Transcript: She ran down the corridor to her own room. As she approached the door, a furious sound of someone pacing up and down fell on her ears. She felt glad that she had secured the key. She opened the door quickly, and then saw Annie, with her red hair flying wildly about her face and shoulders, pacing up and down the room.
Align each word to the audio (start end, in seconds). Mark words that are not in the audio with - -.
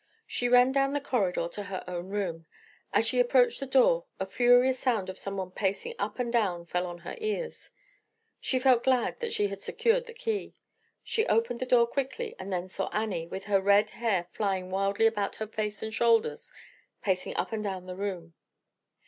She 0.25 0.49
ran 0.49 0.71
down 0.71 0.93
the 0.93 0.99
corridor 0.99 1.47
to 1.49 1.63
her 1.65 1.83
own 1.87 2.09
room. 2.09 2.47
As 2.91 3.05
she 3.07 3.19
approached 3.19 3.59
the 3.59 3.67
door, 3.67 4.05
a 4.19 4.25
furious 4.25 4.79
sound 4.79 5.11
of 5.11 5.19
someone 5.19 5.51
pacing 5.51 5.93
up 5.99 6.17
and 6.17 6.33
down 6.33 6.65
fell 6.65 6.87
on 6.87 6.97
her 7.05 7.13
ears. 7.19 7.69
She 8.39 8.57
felt 8.57 8.83
glad 8.83 9.19
that 9.19 9.31
she 9.31 9.49
had 9.49 9.61
secured 9.61 10.07
the 10.07 10.13
key. 10.15 10.55
She 11.03 11.27
opened 11.27 11.59
the 11.59 11.67
door 11.67 11.85
quickly, 11.85 12.33
and 12.39 12.51
then 12.51 12.67
saw 12.67 12.87
Annie, 12.91 13.27
with 13.27 13.43
her 13.45 13.61
red 13.61 13.91
hair 13.91 14.23
flying 14.31 14.71
wildly 14.71 15.05
about 15.05 15.35
her 15.35 15.45
face 15.45 15.83
and 15.83 15.93
shoulders, 15.93 16.51
pacing 17.03 17.35
up 17.35 17.51
and 17.51 17.63
down 17.63 17.85
the 17.85 17.95
room. 17.95 18.33